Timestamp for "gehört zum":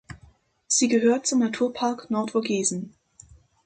0.87-1.41